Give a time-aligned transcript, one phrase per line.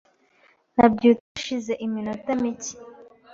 [0.75, 2.73] Nabyutse hashize iminota mike.